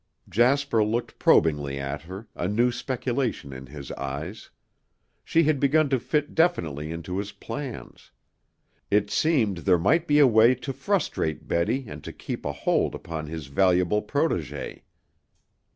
[0.27, 4.49] Jasper looked probingly at her, a new speculation in his eyes.
[5.23, 8.09] She had begun to fit definitely into his plans.
[8.89, 12.95] It seemed there might be a way to frustrate Betty and to keep a hold
[12.95, 14.81] upon his valuable protégée.